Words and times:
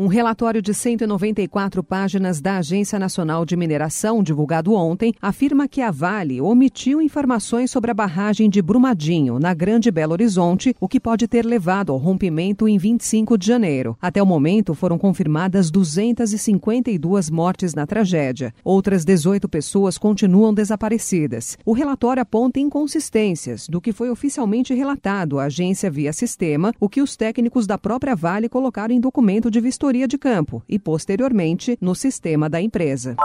Um 0.00 0.06
relatório 0.06 0.62
de 0.62 0.72
194 0.72 1.82
páginas 1.82 2.40
da 2.40 2.58
Agência 2.58 3.00
Nacional 3.00 3.44
de 3.44 3.56
Mineração, 3.56 4.22
divulgado 4.22 4.72
ontem, 4.72 5.12
afirma 5.20 5.66
que 5.66 5.80
a 5.80 5.90
Vale 5.90 6.40
omitiu 6.40 7.02
informações 7.02 7.72
sobre 7.72 7.90
a 7.90 7.94
barragem 7.94 8.48
de 8.48 8.62
Brumadinho, 8.62 9.40
na 9.40 9.52
Grande 9.52 9.90
Belo 9.90 10.12
Horizonte, 10.12 10.72
o 10.80 10.86
que 10.86 11.00
pode 11.00 11.26
ter 11.26 11.44
levado 11.44 11.90
ao 11.90 11.98
rompimento 11.98 12.68
em 12.68 12.78
25 12.78 13.36
de 13.36 13.48
janeiro. 13.48 13.98
Até 14.00 14.22
o 14.22 14.26
momento, 14.26 14.72
foram 14.72 14.96
confirmadas 14.96 15.68
252 15.68 17.28
mortes 17.28 17.74
na 17.74 17.84
tragédia. 17.84 18.54
Outras 18.62 19.04
18 19.04 19.48
pessoas 19.48 19.98
continuam 19.98 20.54
desaparecidas. 20.54 21.58
O 21.66 21.72
relatório 21.72 22.22
aponta 22.22 22.60
inconsistências 22.60 23.66
do 23.68 23.80
que 23.80 23.92
foi 23.92 24.10
oficialmente 24.10 24.72
relatado 24.72 25.40
à 25.40 25.46
agência 25.46 25.90
via 25.90 26.12
sistema, 26.12 26.72
o 26.78 26.88
que 26.88 27.02
os 27.02 27.16
técnicos 27.16 27.66
da 27.66 27.76
própria 27.76 28.14
Vale 28.14 28.48
colocaram 28.48 28.94
em 28.94 29.00
documento 29.00 29.50
de 29.50 29.60
vistoria 29.60 29.87
de 29.88 30.18
campo 30.18 30.62
e, 30.68 30.78
posteriormente, 30.78 31.78
no 31.80 31.94
sistema 31.94 32.48
da 32.48 32.60
empresa. 32.60 33.16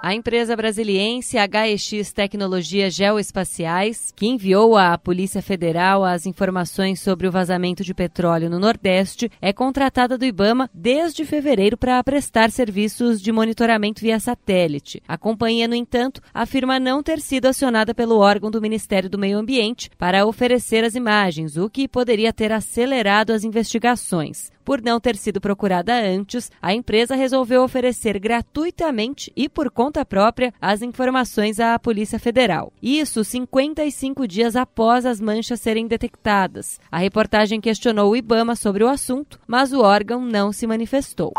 A 0.00 0.14
empresa 0.14 0.54
brasiliense 0.54 1.36
HEX 1.36 2.12
Tecnologias 2.12 2.94
Geoespaciais, 2.94 4.12
que 4.14 4.28
enviou 4.28 4.76
à 4.76 4.96
Polícia 4.96 5.42
Federal 5.42 6.04
as 6.04 6.24
informações 6.24 7.00
sobre 7.00 7.26
o 7.26 7.32
vazamento 7.32 7.82
de 7.82 7.92
petróleo 7.92 8.48
no 8.48 8.60
Nordeste, 8.60 9.28
é 9.40 9.52
contratada 9.52 10.16
do 10.16 10.24
Ibama 10.24 10.70
desde 10.72 11.24
fevereiro 11.24 11.76
para 11.76 12.02
prestar 12.04 12.52
serviços 12.52 13.20
de 13.20 13.32
monitoramento 13.32 14.00
via 14.00 14.20
satélite. 14.20 15.02
A 15.06 15.18
companhia, 15.18 15.66
no 15.66 15.74
entanto, 15.74 16.22
afirma 16.32 16.78
não 16.78 17.02
ter 17.02 17.20
sido 17.20 17.46
acionada 17.46 17.92
pelo 17.92 18.18
órgão 18.18 18.52
do 18.52 18.62
Ministério 18.62 19.10
do 19.10 19.18
Meio 19.18 19.36
Ambiente 19.36 19.90
para 19.98 20.24
oferecer 20.24 20.84
as 20.84 20.94
imagens, 20.94 21.56
o 21.56 21.68
que 21.68 21.88
poderia 21.88 22.32
ter 22.32 22.52
acelerado 22.52 23.32
as 23.32 23.42
investigações. 23.42 24.52
Por 24.68 24.82
não 24.82 25.00
ter 25.00 25.16
sido 25.16 25.40
procurada 25.40 25.98
antes, 25.98 26.52
a 26.60 26.74
empresa 26.74 27.16
resolveu 27.16 27.62
oferecer 27.62 28.18
gratuitamente 28.18 29.32
e 29.34 29.48
por 29.48 29.70
conta 29.70 30.04
própria 30.04 30.52
as 30.60 30.82
informações 30.82 31.58
à 31.58 31.78
Polícia 31.78 32.18
Federal. 32.18 32.70
Isso 32.82 33.24
55 33.24 34.28
dias 34.28 34.56
após 34.56 35.06
as 35.06 35.22
manchas 35.22 35.62
serem 35.62 35.86
detectadas. 35.86 36.78
A 36.92 36.98
reportagem 36.98 37.62
questionou 37.62 38.10
o 38.10 38.16
Ibama 38.16 38.54
sobre 38.54 38.84
o 38.84 38.88
assunto, 38.88 39.40
mas 39.46 39.72
o 39.72 39.80
órgão 39.80 40.20
não 40.20 40.52
se 40.52 40.66
manifestou. 40.66 41.32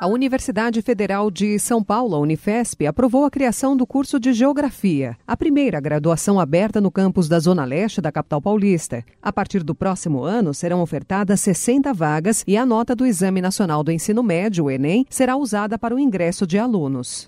A 0.00 0.06
Universidade 0.06 0.80
Federal 0.80 1.30
de 1.30 1.58
São 1.58 1.84
Paulo, 1.84 2.18
Unifesp, 2.18 2.86
aprovou 2.86 3.26
a 3.26 3.30
criação 3.30 3.76
do 3.76 3.86
curso 3.86 4.18
de 4.18 4.32
Geografia, 4.32 5.14
a 5.26 5.36
primeira 5.36 5.78
graduação 5.78 6.40
aberta 6.40 6.80
no 6.80 6.90
campus 6.90 7.28
da 7.28 7.38
Zona 7.38 7.66
Leste 7.66 8.00
da 8.00 8.10
capital 8.10 8.40
paulista. 8.40 9.04
A 9.20 9.30
partir 9.30 9.62
do 9.62 9.74
próximo 9.74 10.22
ano, 10.24 10.54
serão 10.54 10.80
ofertadas 10.80 11.42
60 11.42 11.92
vagas 11.92 12.42
e 12.46 12.56
a 12.56 12.64
nota 12.64 12.96
do 12.96 13.04
Exame 13.04 13.42
Nacional 13.42 13.84
do 13.84 13.92
Ensino 13.92 14.22
Médio, 14.22 14.64
o 14.64 14.70
Enem, 14.70 15.04
será 15.10 15.36
usada 15.36 15.78
para 15.78 15.94
o 15.94 15.98
ingresso 15.98 16.46
de 16.46 16.58
alunos. 16.58 17.26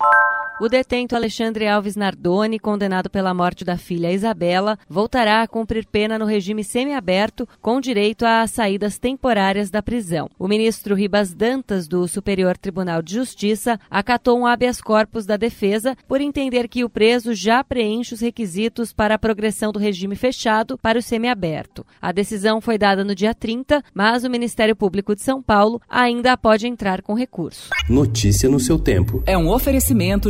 O 0.61 0.69
detento 0.69 1.15
Alexandre 1.15 1.67
Alves 1.67 1.95
Nardoni, 1.95 2.59
condenado 2.59 3.09
pela 3.09 3.33
morte 3.33 3.65
da 3.65 3.75
filha 3.75 4.11
Isabela, 4.11 4.77
voltará 4.87 5.41
a 5.41 5.47
cumprir 5.47 5.83
pena 5.87 6.19
no 6.19 6.25
regime 6.25 6.63
semiaberto, 6.63 7.49
com 7.59 7.81
direito 7.81 8.23
a 8.23 8.45
saídas 8.45 8.99
temporárias 8.99 9.71
da 9.71 9.81
prisão. 9.81 10.29
O 10.37 10.47
ministro 10.47 10.93
Ribas 10.93 11.33
Dantas, 11.33 11.87
do 11.87 12.07
Superior 12.07 12.55
Tribunal 12.55 13.01
de 13.01 13.15
Justiça, 13.15 13.79
acatou 13.89 14.37
um 14.37 14.45
habeas 14.45 14.79
corpus 14.79 15.25
da 15.25 15.37
defesa 15.37 15.97
por 16.07 16.21
entender 16.21 16.67
que 16.67 16.83
o 16.83 16.89
preso 16.89 17.33
já 17.33 17.63
preenche 17.63 18.13
os 18.13 18.21
requisitos 18.21 18.93
para 18.93 19.15
a 19.15 19.19
progressão 19.19 19.71
do 19.71 19.79
regime 19.79 20.15
fechado 20.15 20.77
para 20.77 20.99
o 20.99 21.01
semiaberto. 21.01 21.83
A 21.99 22.11
decisão 22.11 22.61
foi 22.61 22.77
dada 22.77 23.03
no 23.03 23.15
dia 23.15 23.33
30, 23.33 23.83
mas 23.91 24.23
o 24.23 24.29
Ministério 24.29 24.75
Público 24.75 25.15
de 25.15 25.23
São 25.23 25.41
Paulo 25.41 25.81
ainda 25.89 26.37
pode 26.37 26.67
entrar 26.67 27.01
com 27.01 27.15
recurso. 27.15 27.71
Notícia 27.89 28.47
no 28.47 28.59
seu 28.59 28.77
tempo. 28.77 29.23
É 29.25 29.35
um 29.35 29.49
oferecimento 29.49 30.29